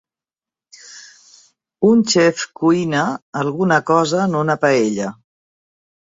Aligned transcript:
Un 1.89 2.01
xef 2.13 2.47
cuina 2.61 3.05
alguna 3.43 3.79
cosa 3.93 4.25
en 4.31 4.41
una 4.43 4.59
paella. 4.67 5.13